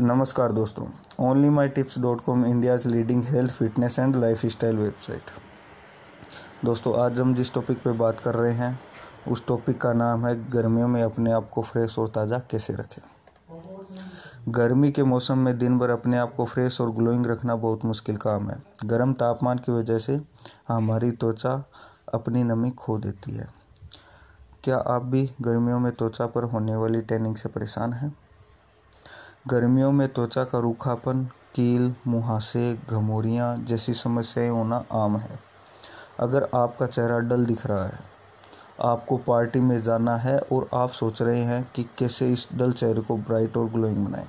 नमस्कार 0.00 0.52
दोस्तों 0.52 0.84
only 1.20 1.48
my 1.50 1.68
tips 1.68 1.98
dot 1.98 2.20
com 2.20 2.44
India's 2.46 2.86
leading 2.88 3.22
health 3.24 3.52
fitness 3.52 3.98
and 3.98 4.16
lifestyle 4.46 4.76
website 4.76 5.30
दोस्तों, 6.64 6.94
आज 7.00 7.20
हम 7.20 7.34
जिस 7.34 7.52
टॉपिक 7.54 7.78
पे 7.78 7.92
बात 7.92 8.20
कर 8.20 8.34
रहे 8.34 8.52
हैं, 8.52 8.78
उस 9.28 9.44
टॉपिक 9.46 9.80
का 9.80 9.92
नाम 9.92 10.26
है 10.26 10.34
गर्मियों 10.50 10.88
में 10.88 11.02
अपने 11.02 11.32
आप 11.32 11.48
को 11.50 11.62
फ्रेश 11.62 11.98
और 11.98 12.08
ताज़ा 12.08 12.38
कैसे 12.50 12.72
रखें। 12.72 13.02
गर्मी 14.52 14.90
के 14.90 15.02
मौसम 15.02 15.38
में 15.38 15.56
दिन 15.58 15.78
भर 15.78 15.90
अपने 15.90 16.18
आप 16.18 16.34
को 16.34 16.44
फ्रेश 16.44 16.80
और 16.80 16.92
ग्लोइंग 16.92 17.26
रखना 17.26 17.56
बहुत 17.56 17.84
मुश्किल 17.84 18.16
काम 18.16 18.50
है। 18.50 18.62
गर्म 18.84 19.12
तापमान 19.14 19.58
की 19.58 19.72
वजह 19.72 19.98
से 19.98 20.20
हमारी 20.68 21.10
त्वचा 21.10 21.62
अपनी 22.14 22.44
नमी 22.44 22.70
खो 22.70 22.98
देती 22.98 23.36
है। 23.36 23.48
क्या 24.64 24.76
आप 24.76 25.02
भी 25.02 25.28
गर्मियों 25.42 25.80
में 25.80 25.92
त्वचा 25.92 26.26
पर 26.26 26.44
होने 26.44 26.76
वाली 26.76 27.00
टैनिंग 27.00 27.36
से 27.36 27.48
परेशान 27.48 27.92
हैं? 27.92 28.14
गर्मियों 29.50 29.92
में 29.92 30.08
त्वचा 30.08 30.44
का 30.44 30.58
रूखापन, 30.58 31.24
कील, 31.54 31.94
मुहासे, 32.06 32.78
घमोरियाँ 32.90 33.56
जैसी 33.56 33.92
समस्याएँ 33.94 34.48
होना 34.48 34.84
आम 34.92 35.16
है। 35.16 35.38
अगर 36.20 36.48
आपका 36.54 36.86
चेहरा 36.86 37.18
डल 37.18 37.46
दिख 37.46 37.66
रहा 37.66 37.84
है, 37.84 37.98
आपको 38.82 39.16
पार्टी 39.16 39.60
में 39.60 39.82
जाना 39.82 40.16
है 40.16 40.38
और 40.38 40.68
आप 40.74 40.90
सोच 40.90 41.22
रहे 41.22 41.42
हैं 41.42 41.70
कि 41.74 41.82
कैसे 41.82 42.32
इस 42.32 42.48
डल 42.54 42.72
चेहरे 42.72 43.00
को 43.00 43.16
ब्राइट 43.16 43.56
और 43.56 43.66
ग्लोइंग 43.66 44.06
बनाएँ। 44.06 44.26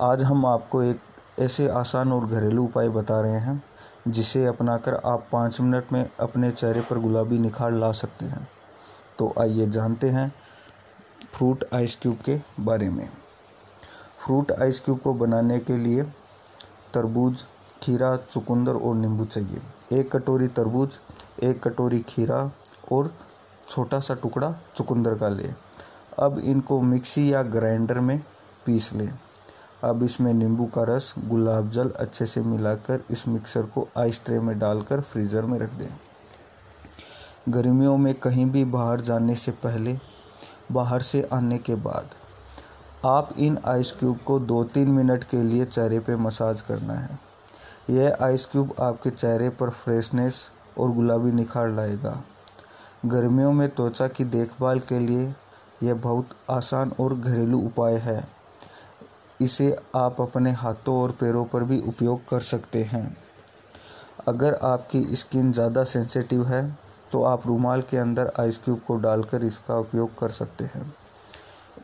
आज 0.00 0.22
हम 0.22 0.46
आपको 0.46 0.82
एक 0.82 1.00
ऐसे 1.38 1.68
आसान 1.68 2.12
और 2.12 2.26
घरेलू 2.26 2.64
उपाय 2.64 2.88
बता 2.88 3.20
रहे 3.20 3.38
हैं, 3.38 3.62
जिसे 4.08 4.46
अपनाकर 4.46 4.94
आप 4.94 5.26
पाँच 5.32 5.60
मिनट 5.60 5.92
में 5.92 6.10
अपने 6.20 6.50
चेहरे 6.50 6.80
पर 6.80 6.98
गुलाबी 6.98 7.38
निखार 7.38 7.72
ला 7.72 7.92
सकते 7.92 8.26
हैं। 8.26 8.48
तो 9.18 9.34
आइए 9.40 9.66
जानते 9.66 10.10
हैं 10.10 10.32
फ्रूट 11.32 11.64
आइस 11.74 11.98
क्यूब 12.02 12.16
के 12.16 12.40
बारे 12.60 12.90
में। 12.90 13.21
फ्रूट 14.22 14.52
आइस 14.52 14.78
क्यूब 14.80 14.98
को 15.00 15.12
बनाने 15.14 15.58
के 15.58 15.76
लिए 15.76 16.02
तरबूज, 16.94 17.44
खीरा, 17.82 18.14
चुकंदर 18.16 18.72
और 18.72 18.94
नींबू 18.96 19.24
चाहिए। 19.24 19.98
एक 19.98 20.10
कटोरी 20.12 20.46
तरबूज, 20.48 20.98
एक 21.42 21.62
कटोरी 21.62 22.00
खीरा 22.00 22.38
और 22.92 23.12
छोटा 23.68 24.00
सा 24.00 24.14
टुकड़ा 24.14 24.54
चुकंदर 24.76 25.14
का 25.14 25.28
लें। 25.28 25.54
अब 26.18 26.38
इनको 26.38 26.80
मिक्सी 26.82 27.32
या 27.32 27.42
ग्राइंडर 27.42 28.00
में 28.00 28.18
पीस 28.66 28.92
लें। 28.92 29.10
अब 29.84 30.02
इसमें 30.02 30.32
नींबू 30.34 30.66
का 30.66 30.84
रस, 30.84 31.14
गुलाब 31.18 31.70
जल 31.70 31.90
अच्छे 31.90 32.26
से 32.26 32.40
मिलाकर 32.42 33.04
इस 33.10 33.26
मिक्सर 33.28 33.62
को 33.66 33.88
आइस 33.98 34.24
ट्रे 34.24 34.40
में 34.40 34.58
डालकर 34.58 35.00
फ्रीज़र 35.00 35.42
में 35.42 35.58
रख 35.58 35.74
दें। 35.74 35.88
गर्मियों 37.48 37.96
में 37.96 38.14
कहीं 38.14 38.46
भी 38.46 38.64
बाहर 38.64 39.00
जाने 39.00 39.34
से 39.34 39.52
पहले, 39.52 39.98
बाहर 40.72 41.02
से 41.02 41.28
आने 41.32 41.58
के 41.58 41.74
बाद 41.74 42.14
आप 43.06 43.28
इन 43.38 43.56
आइस 43.66 43.90
क्यूब 43.92 44.18
को 44.18 44.38
दो 44.40 44.62
तीन 44.64 44.88
मिनट 44.88 45.24
के 45.24 45.42
लिए 45.42 45.64
चेहरे 45.64 45.98
पे 46.00 46.16
मसाज 46.16 46.60
करना 46.60 46.94
है। 46.94 47.18
यह 47.90 48.16
आइस 48.22 48.44
क्यूब 48.46 48.74
आपके 48.80 49.10
चेहरे 49.10 49.48
पर 49.52 49.70
फ्रेशनेस 49.70 50.40
और 50.78 50.92
गुलाबी 50.92 51.32
निखार 51.32 51.70
लाएगा। 51.70 52.22
गर्मियों 53.06 53.52
में 53.52 53.68
त्वचा 53.70 54.08
की 54.08 54.24
देखभाल 54.26 54.80
के 54.80 54.98
लिए 54.98 55.32
यह 55.82 55.94
बहुत 55.96 56.36
आसान 56.50 56.92
और 57.00 57.14
घरेलू 57.14 57.60
उपाय 57.60 57.96
है। 57.98 58.22
इसे 59.40 59.74
आप 59.96 60.20
अपने 60.20 60.52
हाथों 60.54 60.96
और 61.02 61.16
पैरों 61.20 61.44
पर 61.44 61.64
भी 61.64 61.80
उपयोग 61.82 62.28
कर 62.28 62.40
सकते 62.44 62.82
हैं। 62.84 63.04
अगर 64.28 64.58
आपकी 64.64 65.04
स्किन 65.16 65.52
ज़्यादा 65.52 65.84
सेंसिटिव 65.86 66.46
है 66.46 66.66
तो 67.12 67.22
आप 67.24 67.46
रूमाल 67.46 67.82
के 67.82 67.96
अंदर 67.96 68.32
आइस 68.40 68.58
क्यूब 68.58 68.80
को 68.86 68.96
डालकर 68.98 69.44
इसका 69.44 69.78
उपयोग 69.78 70.18
कर 70.18 70.30
सकते 70.32 70.64
हैं। 70.64 70.92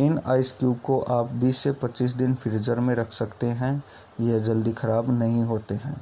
इन 0.01 0.19
आइस 0.27 0.53
क्यूब 0.53 0.79
को 0.81 1.01
आप 1.11 1.31
20 1.35 1.59
से 1.59 1.73
25 1.75 2.15
दिन 2.15 2.35
फ्रीज़र 2.35 2.81
में 2.81 2.95
रख 2.95 3.13
सकते 3.13 3.47
हैं। 3.47 3.73
यह 4.21 4.39
जल्दी 4.39 4.73
ख़राब 4.73 5.11
नहीं 5.13 5.43
होते 5.45 5.75
हैं। 5.75 5.97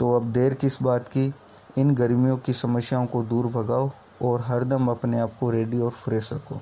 तो 0.00 0.14
अब 0.16 0.30
देर 0.32 0.54
किस 0.54 0.82
बात 0.82 1.08
की? 1.08 1.32
इन 1.78 1.94
गर्मियों 1.94 2.36
की 2.36 2.52
समस्याओं 2.52 3.06
को 3.06 3.22
दूर 3.24 3.46
भगाओ 3.52 3.90
और 4.22 4.40
हरदम 4.40 4.88
अपने 4.88 5.20
आप 5.20 5.36
को 5.40 5.50
रेडी 5.50 5.78
और 5.78 5.90
फ्रेश 5.94 6.32
रखो। 6.32 6.60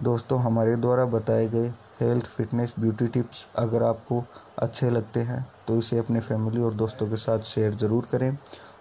दोस्तों, 0.00 0.40
हमारे 0.40 0.76
द्वारा 0.76 1.04
बताए 1.06 1.48
गए 1.48 1.72
हेल्थ 2.00 2.26
फिटनेस 2.26 2.74
ब्यूटी 2.78 3.06
टिप्स 3.06 3.46
अगर 3.58 3.82
आपको 3.82 4.22
अच्छे 4.58 4.90
लगते 4.90 5.20
हैं 5.20 5.46
तो 5.68 5.76
इसे 5.76 5.98
अपने 5.98 6.20
फैमिली 6.20 6.62
और 6.62 6.74
दोस्तों 6.74 7.08
के 7.08 7.16
साथ 7.16 7.38
शेयर 7.44 7.74
ज़रूर 7.74 8.06
करें 8.12 8.36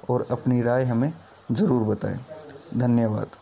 और 0.10 0.28
अपनी 0.32 0.62
राय 0.62 0.86
हमें 0.86 1.12
ज़रूर 1.52 1.84
बताएँ। 1.86 2.20
धन्यवाद। 2.76 3.36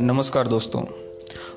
नमस्कार 0.00 0.48
दोस्तों। 0.48 0.82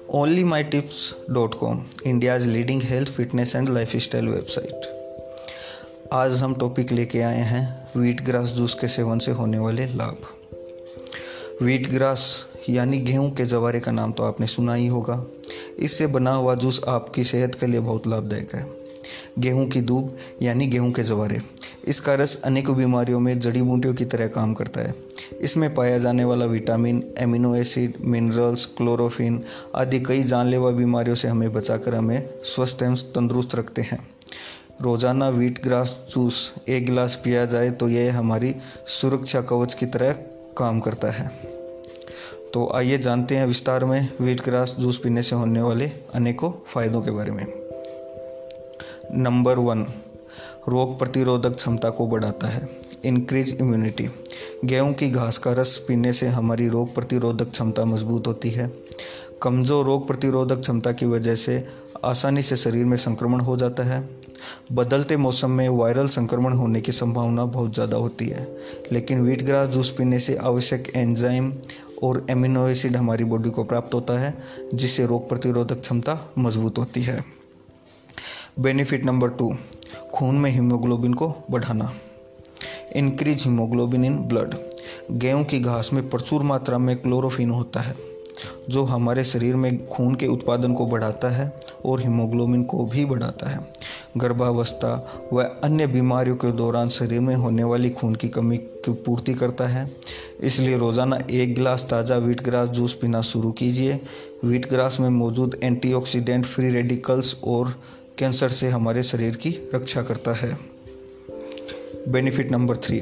Only 0.10 0.44
my 0.44 0.64
tips 0.64 0.98
dot 1.32 1.54
com 1.54 1.82
India's 2.06 2.48
leading 2.48 2.82
health 2.82 3.10
fitness 3.10 3.56
and 3.56 3.70
lifestyle 3.96 4.28
website 4.28 6.10
आज 6.14 6.32
हम 6.32 6.54
टॉपिक 6.56 6.92
लेके 6.92 7.22
आए 7.22 7.42
हैं 7.44 7.92
वीट 7.98 8.22
ग्रास 8.22 8.50
जूस 8.50 8.74
के 8.74 8.88
सेवन 8.88 9.20
से 9.20 9.32
होने 9.32 9.60
वाले 9.60 9.86
लाभ। 9.86 10.18
वीट 11.62 11.90
ग्रास 11.90 12.28
यानी 12.70 13.00
गेहूँ 13.00 13.30
के 13.32 13.46
जवारे 13.46 13.80
का 13.80 13.92
नाम 13.92 14.12
तो 14.12 14.24
आपने 14.24 14.48
सुना 14.48 14.74
ही 14.74 14.88
होगा। 14.88 15.24
इससे 15.80 16.08
बना 16.08 16.34
हुआ 16.34 16.56
जूस 16.56 16.82
आपकी 16.88 17.24
सेहत 17.24 17.56
के 17.56 17.68
लिए 17.68 17.80
बहुत 17.80 18.08
लाभदायक 18.08 18.56
है। 18.56 18.66
गेहूँ 19.40 19.68
की 19.68 19.82
दूब 19.82 20.18
यानी 20.42 20.68
गेहूँ 20.68 20.92
के 20.92 21.04
जवारे। 21.04 21.42
इसका 21.88 22.14
रस 22.16 22.36
अनेकों 22.46 22.76
बीमारियों 22.78 23.20
में 23.20 23.40
जड़ी 23.40 23.62
बूटियों 23.62 23.94
की 23.94 24.06
तरह 24.06 24.28
काम 24.28 24.54
करता 24.54 24.82
है। 24.82 24.94
इसमें 25.42 25.74
पाया 25.76 25.98
जाने 25.98 26.24
वाला 26.24 26.46
vitamin, 26.46 27.04
amino 27.20 27.56
acid, 27.56 27.94
minerals, 28.02 28.66
chlorophyll 28.78 29.42
आदि 29.76 30.00
कई 30.00 30.24
जानलेवा 30.24 30.72
बीमारियों 30.72 31.16
से 31.16 31.28
हमें 31.28 31.52
बचाकर 31.54 31.96
हमें 31.96 32.30
स्वस्थ 32.46 32.84
एवं 32.84 32.96
तंदुरुस्त 33.16 33.56
रखते 33.56 33.82
हैं। 33.82 34.00
रोज़ाना 34.82 35.30
वीट 35.30 35.64
ग्रास 35.64 35.98
जूस 36.10 36.54
एक 36.70 36.86
गिलास 36.86 37.16
पिया 37.24 37.46
जाए 37.46 37.70
तो 37.72 37.88
यह 37.90 38.18
हमारी 38.18 38.56
सुरक्षा 38.88 39.42
कवच 39.42 39.74
की 39.74 39.86
तरह 39.86 40.12
काम 40.58 40.80
करता 40.80 41.12
है। 41.12 41.28
तो 42.54 42.70
आइए 42.76 42.98
जानते 42.98 43.36
हैं 43.36 43.46
विस्तार 43.48 43.86
में 43.86 44.10
वीट 44.22 44.44
ग्रास 44.44 44.76
जूस 44.80 44.98
पीने 44.98 45.22
से 45.22 45.36
होने 45.36 45.62
वाले 45.62 45.92
अनेकों 46.16 46.52
फ़ायदों 46.68 47.02
के 47.02 47.12
बारे 47.12 47.32
में। 47.32 47.46
नंबर 49.14 49.60
वन 49.60 49.86
रोग 50.70 50.98
प्रतिरोधक 51.00 51.56
क्षमता 51.56 51.90
को 51.90 52.08
बढ़ाता 52.08 52.48
है। 52.48 52.68
इंक्रीज 53.06 53.58
इम्यूनिटी 53.62 54.08
गेहूँ 54.66 54.94
की 54.94 55.10
घास 55.10 55.38
का 55.38 55.52
रस 55.54 55.78
पीने 55.88 56.14
से 56.14 56.28
हमारी 56.28 56.68
रोग 56.68 56.94
प्रतिरोधक 56.96 57.52
क्षमता 57.52 57.86
मज़बूत 57.86 58.28
होती 58.28 58.50
है। 58.50 58.72
कमज़ोर 59.44 59.86
रोग 59.86 60.08
प्रतिरोधक 60.08 60.60
क्षमता 60.60 60.92
की 60.92 61.06
वजह 61.06 61.36
से 61.36 61.64
आसानी 62.06 62.42
से 62.42 62.56
शरीर 62.56 62.86
में 62.86 62.98
संक्रमण 62.98 63.40
हो 63.40 63.56
जाता 63.58 63.84
है। 63.84 64.02
बदलते 64.72 65.18
मौसम 65.18 65.52
में 65.52 65.68
वायरल 65.70 66.08
संक्रमण 66.10 66.54
होने 66.54 66.82
की 66.82 66.92
संभावना 66.92 67.46
बहुत 67.46 67.74
ज़्यादा 67.74 67.98
होती 67.98 68.26
है। 68.26 68.48
लेकिन 68.92 69.22
वीट 69.22 69.44
ग्रास 69.44 69.70
जूस 69.70 69.90
पीने 69.90 70.20
से 70.20 70.36
आवश्यक 70.36 70.92
एंजाइम 70.96 71.52
और 72.04 72.26
एमिनो 72.30 72.68
एसिड 72.68 72.96
हमारी 72.96 73.24
बॉडी 73.24 73.50
को 73.50 73.64
प्राप्त 73.64 73.94
होता 73.94 74.20
है, 74.20 74.34
जिससे 74.74 75.06
रोग 75.06 75.28
प्रतिरोधक 75.30 75.82
क्षमता 75.82 76.20
मज़बूत 76.38 76.78
होती 76.78 77.02
है। 77.02 77.24
बेनिफिट 78.60 79.06
नंबर 79.06 79.30
टू 79.30 79.54
खून 80.18 80.36
में 80.36 80.50
हीमोग्लोबिन 80.52 81.14
को 81.14 81.28
बढ़ाना। 81.52 81.92
इंक्रीज 82.96 83.44
हीमोग्लोबिन 83.44 84.06
इन 84.06 84.16
ब्लड 84.20 84.54
गेहूँ 85.14 85.44
की 85.44 85.60
घास 85.60 85.90
में 85.94 86.10
प्रचुर 86.10 86.44
मात्रा 86.44 86.78
में 86.78 86.96
क्लोरोफिन 86.96 87.50
होता 87.50 87.80
है, 87.80 87.96
जो 88.70 88.84
हमारे 88.84 89.24
शरीर 89.24 89.56
में 89.56 89.86
खून 89.88 90.16
के 90.16 90.28
उत्पादन 90.28 90.74
को 90.74 90.86
बढ़ाता 90.86 91.30
है 91.30 91.52
और 91.86 92.02
हीमोग्लोबिन 92.02 92.64
को 92.64 92.86
भी 92.86 93.04
बढ़ाता 93.06 93.50
है। 93.50 93.60
गर्भावस्था 94.18 95.30
व 95.34 95.44
अन्य 95.64 95.88
बीमारियों 95.88 96.36
के 96.36 96.52
दौरान 96.54 96.90
शरीर 96.90 97.20
में 97.20 97.36
होने 97.36 97.64
वाली 97.64 97.90
खून 97.90 98.16
की 98.16 98.30
कमी 98.30 98.58
की 98.58 98.92
पूर्ति 98.96 99.34
करता 99.34 99.68
है। 99.68 99.90
इसलिए 100.42 100.78
रोज़ाना 100.78 101.20
एक 101.32 101.54
गिलास 101.56 101.86
ताज़ा 101.90 102.18
वीट 102.18 102.42
ग्रास 102.44 102.70
जूस 102.70 102.94
पीना 102.94 103.22
शुरू 103.24 103.52
कीजिए। 103.52 104.00
वीट 104.46 104.70
ग्रास 104.70 105.00
में 105.00 105.10
मौजूद 105.12 105.60
एंटीऑक्सीडेंट 105.64 106.46
फ्री 106.46 106.70
रेडिकल्स 106.70 107.36
और 107.44 107.74
कैंसर 108.20 108.50
से 108.50 108.70
हमारे 108.70 109.04
शरीर 109.04 109.36
की 109.36 109.50
रक्षा 109.76 110.02
करता 110.02 110.34
है। 110.34 110.58
Benefit 112.08 112.52
number 112.52 112.78
three 112.78 113.00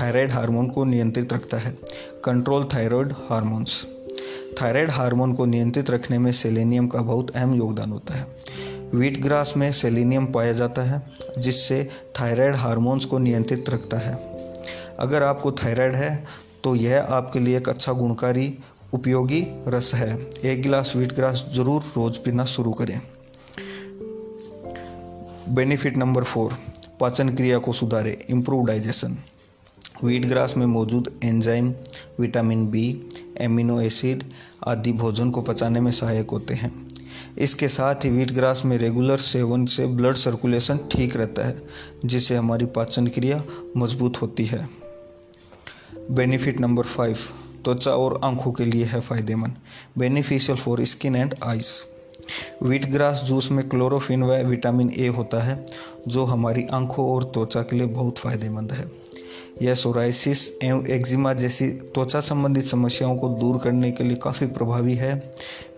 thyroid 0.00 0.32
hormone 0.32 0.68
को 0.68 0.84
नियंत्रित 0.84 1.32
रखता 1.32 1.56
है। 1.56 1.76
Control 2.24 2.64
thyroid 2.64 3.12
hormones 3.28 3.84
thyroid 4.62 4.90
hormone 4.90 5.32
को 5.32 5.46
नियंत्रित 5.46 5.90
रखने 5.90 6.18
में 6.18 6.30
सेलेनियम 6.32 6.86
का 6.86 7.02
बहुत 7.02 7.30
अहम 7.30 7.54
योगदान 7.54 7.90
होता 7.90 8.14
है। 8.14 8.26
वीट 8.94 9.20
ग्रास 9.22 9.52
में 9.56 9.70
सेलेनियम 9.72 10.26
पाया 10.26 10.52
जाता 10.52 10.82
है, 10.82 11.02
जिससे 11.38 11.82
थायराइड 12.20 12.56
हार्मोन्स 12.56 13.04
को 13.04 13.18
नियंत्रित 13.18 13.70
रखता 13.70 13.96
है। 13.96 14.14
अगर 14.98 15.22
आपको 15.22 15.52
थायराइड 15.54 15.96
है 15.96 16.24
तो 16.64 16.74
यह 16.76 17.06
आपके 17.10 17.38
लिए 17.38 17.56
एक 17.56 17.68
अच्छा 17.68 17.92
गुणकारी, 17.92 18.52
उपयोगी 18.94 19.44
रस 19.68 19.92
है। 19.94 20.16
एक 20.44 20.62
गिलास 20.62 20.92
वीट 20.96 21.12
ग्रास 21.12 21.44
ज़रूर 21.54 21.82
रोज़ 21.96 22.18
पीना 22.18 22.44
शुरू 22.46 22.72
करें। 22.72 23.00
बेनिफिट 25.48 25.96
नंबर 25.96 26.24
फोर 26.24 26.54
पाचन 27.00 27.28
क्रिया 27.34 27.58
को 27.58 27.72
सुधारे 27.72 28.10
इम्प्रूव 28.30 28.64
डाइजेशन 28.66 29.16
वीट 30.04 30.26
ग्रास 30.26 30.56
में 30.56 30.64
मौजूद 30.66 31.08
enzyme 31.24 31.72
vitamin 32.20 32.66
B 32.66 32.84
amino 33.40 33.80
acid 33.80 34.24
आदि 34.66 34.92
भोजन 34.92 35.30
को 35.30 35.42
पचाने 35.42 35.80
में 35.80 35.90
सहायक 35.92 36.30
होते 36.30 36.54
हैं। 36.54 36.72
इसके 37.38 37.68
साथ 37.68 38.04
ही 38.04 38.10
वीट 38.10 38.32
ग्रास 38.32 38.64
में 38.64 38.76
रेगुलर 38.78 39.18
सेवन 39.18 39.66
से 39.66 39.86
ब्लड 39.86 40.16
सर्कुलेशन 40.16 40.78
ठीक 40.92 41.16
रहता 41.16 41.46
है, 41.46 41.62
जिससे 42.04 42.36
हमारी 42.36 42.66
पाचन 42.66 43.06
क्रिया 43.06 43.42
मज़बूत 43.76 44.22
होती 44.22 44.44
है। 44.44 44.68
बेनिफिट 46.10 46.60
नंबर 46.60 46.86
फाइव 46.86 47.16
त्वचा 47.64 47.90
और 47.90 48.20
आँखों 48.24 48.52
के 48.52 48.64
लिए 48.64 48.84
है 48.84 49.00
फ़ायदेमंद। 49.00 49.56
Beneficial 49.98 50.58
for 50.58 50.84
skin 50.84 51.16
and 51.16 51.34
eyes 51.44 51.76
wheat 52.62 52.86
grass 52.86 53.22
juice 53.24 53.50
में 53.50 53.68
क्लोरोफिन 53.68 54.22
व 54.22 54.36
विटामिन 54.42 54.92
ए 54.98 55.06
होता 55.06 55.42
है, 55.42 55.64
जो 56.08 56.24
हमारी 56.24 56.66
आँखों 56.72 57.08
और 57.10 57.24
त्वचा 57.24 57.62
के 57.62 57.76
लिए 57.76 57.86
बहुत 57.86 58.18
फ़ायदेमंद 58.18 58.72
है। 58.72 58.88
यह 59.62 59.74
सोराइसिस 59.74 60.48
एवं 60.64 60.86
एक्जिमा 60.86 61.32
जैसी 61.32 61.68
त्वचा 61.68 62.20
संबंधित 62.20 62.64
समस्याओं 62.64 63.16
को 63.16 63.28
दूर 63.28 63.58
करने 63.58 63.90
के 63.90 64.04
लिए 64.04 64.16
काफ़ी 64.16 64.46
प्रभावी 64.46 64.94
है। 64.94 65.14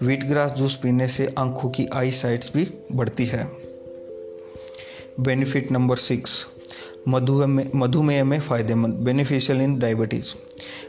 वीट 0.02 0.24
ग्रास 0.24 0.50
जूस 0.50 0.76
पीने 0.76 1.08
से 1.08 1.32
आँखों 1.38 1.70
की 1.70 1.86
आई 1.94 2.10
साइट्स 2.10 2.52
भी 2.54 2.68
बढ़ती 2.92 3.24
है। 3.24 3.44
बेनिफिट 5.20 5.72
नंबर 5.72 5.96
सिक्स 5.96 6.44
मधुमेह 7.08 7.70
मधुमेह 7.74 8.24
में 8.24 8.38
फ़ायदेमंद 8.40 8.94
बेनिफिशियल 8.94 9.60
इन 9.60 9.78
डायबिटीज़ 9.78 10.34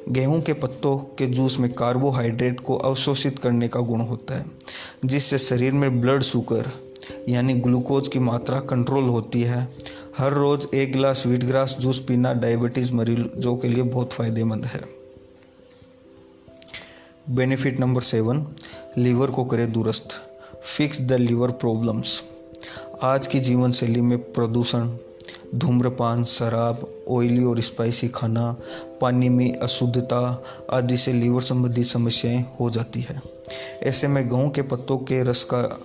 गेहूँ 0.09 0.41
के 0.41 0.53
पत्तों 0.53 0.97
के 0.97 1.27
जूस 1.27 1.59
में 1.59 1.71
कार्बोहाइड्रेट 1.73 2.59
को 2.59 2.75
अवशोषित 2.75 3.39
करने 3.39 3.67
का 3.67 3.79
गुण 3.79 4.01
होता 4.01 4.37
है। 4.37 4.45
जिससे 5.06 5.38
शरीर 5.38 5.74
में 5.74 6.01
ब्लड 6.01 6.21
शुगर 6.21 6.71
यानी 7.30 7.53
ग्लूकोज 7.53 8.07
की 8.07 8.19
मात्रा 8.19 8.59
कंट्रोल 8.59 9.03
होती 9.03 9.42
है। 9.42 9.68
हर 10.18 10.33
रोज़ 10.33 10.75
एक 10.75 10.94
गिलास 10.94 11.24
वीट 11.27 11.44
ग्रास 11.44 11.75
जूस 11.80 12.00
पीना 12.00 12.33
डायबिटीज़ 12.33 12.94
मरीजों 12.94 13.56
के 13.57 13.68
लिए 13.68 13.83
बहुत 13.83 14.13
फ़ायदेमंद 14.13 14.65
है। 14.65 14.81
बेनिफिट 17.30 17.80
नंबर 17.80 18.01
सेवन 18.01 18.45
लीवर 18.98 19.31
को 19.31 19.45
करे 19.45 19.65
दुरुस्त। 19.68 20.09
फिक्स 20.77 21.01
द 21.01 21.12
लीवर 21.12 21.51
प्रॉब्लम्स 21.51 22.21
आज 23.03 23.27
की 23.27 23.39
जीवन 23.39 23.71
शैली 23.71 24.01
में 24.01 24.18
प्रदूषण 24.33 24.89
धूम्रपान, 25.56 26.24
शराब 26.24 27.06
ऑयली 27.09 27.44
और 27.44 27.59
स्पाइसी 27.62 28.07
खाना, 28.07 28.56
पानी 29.01 29.30
में 29.30 29.56
अशुद्धता 29.56 30.44
आदि 30.69 30.98
से 30.98 31.13
लीवर 31.13 31.42
संबंधी 31.42 31.83
समस्याएँ 31.83 32.45
हो 32.59 32.69
जाती 32.69 33.01
है। 33.01 33.21
ऐसे 33.83 34.07
में 34.07 34.30
गेहूँ 34.30 34.50
के 34.50 34.62
पत्तों 34.62 34.98
के 34.98 35.24
रस 35.24 35.44
का 35.44 35.80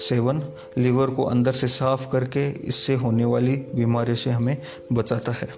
सेवन 0.00 0.42
लीवर 0.78 1.10
को 1.10 1.24
अंदर 1.24 1.52
से 1.52 1.68
साफ़ 1.68 2.08
करके 2.12 2.48
इससे 2.48 2.94
होने 2.94 3.24
वाली 3.24 3.56
बीमारियों 3.56 4.16
से 4.16 4.30
हमें 4.30 4.56
बचाता 4.92 5.32
है। 5.32 5.48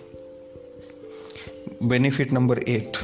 बेनिफिट 1.82 2.32
नंबर 2.32 2.58
एट 2.58 2.96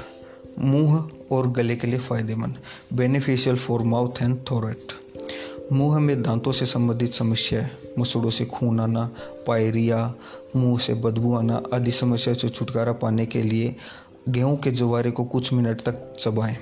मुँह 0.58 1.10
और 1.32 1.50
गले 1.50 1.76
के 1.76 1.86
लिए 1.86 1.98
फ़ायदेमंद। 1.98 2.56
Beneficial 2.92 3.56
for 3.56 3.82
mouth 3.82 4.22
and 4.22 4.38
throat 4.50 4.92
मुँह 5.72 5.98
में 5.98 6.22
दांतों 6.22 6.52
से 6.52 6.66
संबंधित 6.66 7.12
समस्या 7.12 7.68
मसूड़ों 7.98 8.30
से 8.30 8.44
खून 8.44 8.80
आना, 8.80 9.10
पायरिया, 9.46 10.14
मुँह 10.56 10.78
से 10.78 10.94
बदबू 10.94 11.34
आना 11.34 11.62
आदि 11.74 11.90
समस्या 11.90 12.34
से 12.34 12.48
छुटकारा 12.48 12.92
पाने 12.92 13.26
के 13.26 13.42
लिए 13.42 13.76
गेहूँ 14.28 14.56
के 14.56 14.70
जवारे 14.70 15.10
को 15.10 15.24
कुछ 15.24 15.52
मिनट 15.52 15.80
तक 15.80 16.14
चबाएँ। 16.20 16.56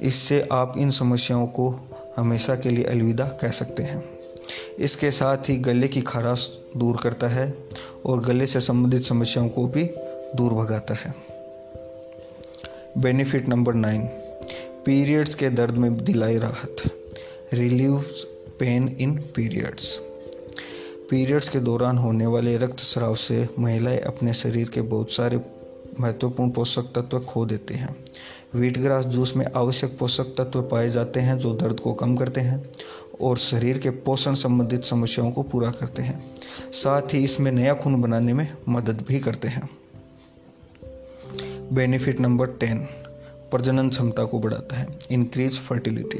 इससे 0.00 0.48
आप 0.52 0.74
इन 0.78 0.90
समस्याओं 0.90 1.46
को 1.46 1.88
हमेशा 2.16 2.56
के 2.56 2.70
लिए 2.70 2.84
अलविदा 2.84 3.24
कह 3.24 3.50
सकते 3.50 3.82
हैं। 3.82 4.04
इसके 4.78 5.10
साथ 5.10 5.36
ही 5.48 5.56
गले 5.56 5.88
की 5.88 6.00
खराश 6.00 6.50
दूर 6.76 6.96
करता 7.02 7.28
है 7.28 7.54
और 8.06 8.20
गले 8.20 8.46
से 8.46 8.60
संबंधित 8.60 9.02
समस्याओं 9.02 9.48
को 9.48 9.66
भी 9.66 9.84
दूर 10.36 10.52
भगाता 10.52 10.94
है। 10.94 11.14
बेनिफिट 12.98 13.48
नंबर 13.48 13.74
नाइन 13.74 14.02
पीरियड्स 14.84 15.34
के 15.34 15.50
दर्द 15.50 15.74
में 15.74 16.04
दिलाई 16.04 16.36
राहत। 16.36 16.76
Relieves 17.52 18.24
pain 18.60 18.96
in 19.00 19.16
periods 19.36 20.00
periods 21.10 21.48
के 21.48 21.60
दौरान 21.60 21.98
होने 21.98 22.26
वाले 22.26 22.56
रक्तस्राव 22.56 23.14
से 23.14 23.48
महिलाएँ 23.58 23.98
अपने 23.98 24.34
शरीर 24.34 24.68
के 24.68 24.80
बहुत 24.80 25.12
सारे 25.12 25.40
महत्वपूर्ण 26.00 26.50
पोषक 26.50 26.82
तत्व 26.82 27.18
खो 27.18 27.46
देते 27.46 27.74
हैं। 27.74 27.96
वीट 28.54 28.78
ग्रास 28.78 29.04
जूस 29.04 29.36
में 29.36 29.46
आवश्यक 29.56 29.98
पोषक 29.98 30.24
तत्व 30.38 30.62
पाए 30.62 30.90
जाते 30.90 31.20
हैं 31.20 31.38
जो 31.38 31.52
दर्द 31.54 31.80
को 31.80 31.92
कम 31.92 32.16
करते 32.16 32.40
हैं 32.40 32.70
और 33.20 33.38
शरीर 33.38 33.78
के 33.78 33.90
पोषण 33.90 34.34
संबंधित 34.34 34.84
समस्याओं 34.84 35.30
को 35.30 35.42
पूरा 35.42 35.70
करते 35.70 36.02
हैं। 36.02 36.34
साथ 36.72 37.14
ही 37.14 37.24
इसमें 37.24 37.52
नया 37.52 37.74
खून 37.74 38.00
बनाने 38.00 38.32
में 38.32 38.56
मदद 38.68 39.04
भी 39.08 39.20
करते 39.20 39.48
हैं। 39.48 39.68
बेनिफिट 41.72 42.20
नंबर 42.20 42.46
टेन 42.46 42.78
प्रजनन 43.50 43.88
क्षमता 43.88 44.24
को 44.24 44.38
बढ़ाता 44.38 44.76
है 44.76 44.98
इंक्रीज 45.10 45.60
फर्टिलिटी 45.60 46.18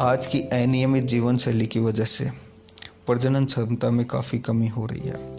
आज 0.00 0.26
की 0.26 0.40
अनियमित 0.40 1.04
जीवन 1.04 1.36
शैली 1.36 1.66
की 1.66 1.80
वजह 1.80 2.04
से 2.04 2.45
प्रजनन 3.06 3.44
क्षमता 3.44 3.90
में 3.90 4.06
काफ़ी 4.06 4.38
कमी 4.38 4.68
हो 4.68 4.86
रही 4.86 5.00
है। 5.00 5.36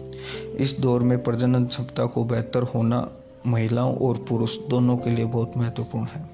इस 0.56 0.76
दौर 0.80 1.02
में 1.02 1.22
प्रजनन 1.22 1.66
क्षमता 1.66 2.06
को 2.06 2.24
बेहतर 2.24 2.62
होना 2.62 3.08
महिलाओं 3.46 3.96
और 3.96 4.16
पुरुष 4.18 4.58
दोनों 4.58 4.96
के 4.96 5.10
लिए 5.10 5.24
बहुत 5.24 5.52
महत्वपूर्ण 5.56 6.06
है। 6.06 6.30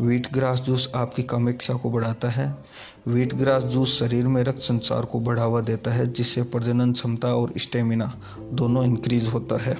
वीट 0.00 0.32
ग्रास 0.32 0.60
जूस 0.60 0.92
आपकी 0.94 1.22
कामेक्षा 1.22 1.74
को 1.74 1.90
बढ़ाता 1.90 2.28
है। 2.28 2.58
वीट 3.06 3.34
ग्रास 3.34 3.62
जूस 3.62 3.98
शरीर 3.98 4.26
में 4.26 4.42
रक्त 4.44 4.62
संचार 4.62 5.04
को 5.04 5.20
बढ़ावा 5.20 5.60
देता 5.60 5.90
है, 5.90 6.12
जिससे 6.12 6.42
प्रजनन 6.42 6.92
क्षमता 6.92 7.34
और 7.34 7.52
स्टेमिना 7.56 8.12
दोनों 8.52 8.84
इंक्रीज 8.84 9.28
होता 9.28 9.62
है। 9.62 9.76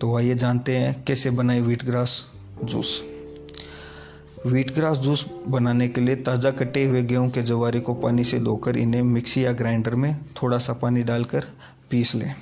तो 0.00 0.16
आइए 0.16 0.34
जानते 0.34 0.76
हैं 0.76 1.04
कैसे 1.04 1.30
बनाए 1.30 1.60
wheat 1.60 1.84
grass 1.84 2.22
juice 2.64 3.04
wheat 4.46 4.70
grass 4.74 4.98
juice 4.98 5.24
बनाने 5.48 5.88
के 5.88 6.00
लिए 6.00 6.16
ताज़ा 6.16 6.50
कटे 6.50 6.84
हुए 6.84 7.02
गेहूँ 7.02 7.28
के 7.30 7.42
जवारे 7.42 7.80
को 7.80 7.94
पानी 7.94 8.24
से 8.24 8.38
धोकर 8.38 8.76
इन्हें 8.76 9.02
मिक्सी 9.02 9.44
या 9.44 9.52
ग्राइंडर 9.52 9.94
में 9.94 10.14
थोड़ा 10.42 10.58
सा 10.58 10.72
पानी 10.72 11.02
डालकर 11.02 11.44
पीस 11.90 12.14
लें। 12.14 12.34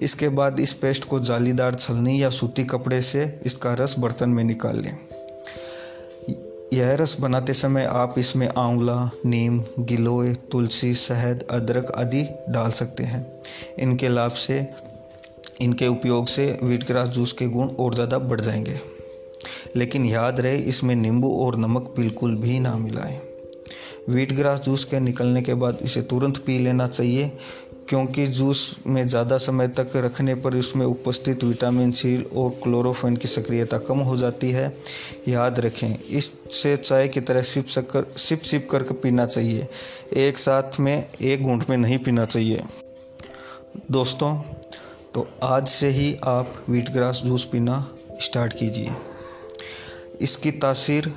इसके 0.00 0.28
बाद 0.28 0.60
इस 0.60 0.72
पेस्ट 0.72 1.04
को 1.04 1.20
जालीदार 1.20 1.74
छलनी 1.74 2.22
या 2.22 2.30
सूती 2.30 2.64
कपड़े 2.64 3.00
से 3.02 3.40
इसका 3.46 3.74
रस 3.74 3.94
बर्तन 3.98 4.30
में 4.30 4.44
निकाल 4.44 4.80
लें। 4.80 4.96
यह 6.74 6.94
रस 6.94 7.16
बनाते 7.20 7.54
समय 7.54 7.84
आप 7.84 8.14
इसमें 8.18 8.48
आंवला, 8.48 9.10
नीम, 9.26 9.62
गिलोय, 9.78 10.34
तुलसी, 10.52 10.94
शहद, 10.94 11.46
अदरक 11.50 11.92
आदि 11.92 12.26
डाल 12.48 12.70
सकते 12.70 13.04
हैं। 13.04 13.26
इनके 13.78 14.08
लाभ 14.08 14.30
से, 14.30 14.70
इनके 15.60 15.86
उपयोग 15.86 16.26
से 16.26 16.58
व्हीट 16.62 16.86
ग्रास 16.86 17.08
जूस 17.08 17.32
के 17.32 17.46
गुण 17.46 17.68
और 17.68 17.94
ज़्यादा 17.94 18.18
बढ़ 18.18 18.40
जाएँगे। 18.40 18.80
लेकिन 19.76 20.04
याद 20.04 20.40
रहे, 20.40 20.58
इसमें 20.58 20.94
नींबू 20.96 21.30
और 21.36 21.56
नमक 21.58 21.94
बिल्कुल 21.96 22.34
भी 22.36 22.58
ना 22.60 22.76
मिलाएँ। 22.76 23.20
वीट 24.08 24.32
ग्रास 24.32 24.60
जूस 24.60 24.84
के 24.84 25.00
निकलने 25.00 25.42
के 25.42 25.54
बाद 25.54 25.78
इसे 25.82 26.02
तुरंत 26.02 26.38
पी 26.38 26.58
लेना 26.58 26.86
चाहिए, 26.88 27.30
क्योंकि 27.88 28.26
जूस 28.28 28.60
में 28.86 29.06
ज़्यादा 29.08 29.36
समय 29.38 29.68
तक 29.68 29.92
रखने 29.96 30.34
पर 30.34 30.56
इसमें 30.56 30.84
उपस्थित 30.86 31.44
विटामिन 31.44 31.90
सी 31.90 32.16
और 32.36 32.50
क्लोरोफिन 32.62 33.16
की 33.16 33.28
सक्रियता 33.28 33.78
कम 33.78 33.98
हो 34.00 34.16
जाती 34.16 34.50
है। 34.50 34.66
याद 35.28 35.60
रखें, 35.60 35.94
इससे 36.00 36.76
चाय 36.76 37.08
की 37.08 37.20
तरह 37.20 37.42
सिप 37.42 37.66
कर 37.90 38.06
सिप 38.18 38.42
सिप 38.42 38.68
करके 38.70 38.94
पीना 38.94 39.26
चाहिए। 39.26 39.66
एक 40.18 40.38
साथ 40.38 40.80
में 40.80 41.04
एक 41.22 41.42
घूंट 41.42 41.68
में 41.70 41.76
नहीं 41.76 41.98
पीना 41.98 42.24
चाहिए। 42.24 42.62
दोस्तों 43.90 44.36
तो 45.14 45.26
आज 45.42 45.68
से 45.68 45.88
ही 45.90 46.14
आप 46.24 46.64
वीट 46.68 46.90
ग्रास 46.90 47.22
जूस 47.24 47.44
पीना 47.44 47.84
स्टार्ट 48.20 48.52
कीजिए। 48.52 48.94
इसकी 50.20 50.50
तासीर 50.50 51.14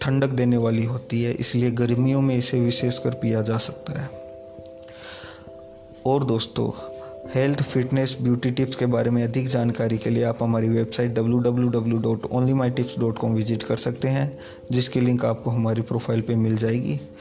ठंडक 0.00 0.28
देने 0.28 0.56
वाली 0.56 0.84
होती 0.84 1.22
है, 1.22 1.32
इसलिए 1.32 1.70
गर्मियों 1.70 2.20
में 2.20 2.36
इसे 2.36 2.60
विशेषकर 2.60 3.10
पिया 3.10 3.42
जा 3.42 3.56
सकता 3.56 4.00
है। 4.00 4.10
और 6.06 6.24
दोस्तों 6.24 6.98
हेल्थ 7.34 7.62
फिटनेस 7.62 8.18
ब्यूटी 8.22 8.50
टिप्स 8.50 8.76
के 8.76 8.86
बारे 8.86 9.10
में 9.10 9.24
अधिक 9.24 9.48
जानकारी 9.48 9.98
के 9.98 10.10
लिए 10.10 10.24
आप 10.24 10.42
हमारी 10.42 10.68
वेबसाइट 10.68 11.18
www.onlyMyTips.com 11.18 13.24
विज़िट 13.24 13.62
कर 13.62 13.76
सकते 13.76 14.08
हैं, 14.08 14.38
जिसकी 14.72 15.00
लिंक 15.00 15.24
आपको 15.24 15.50
हमारी 15.50 15.82
प्रोफ़ाइल 15.82 16.20
पे 16.20 16.34
मिल 16.34 16.56
जाएगी। 16.56 17.00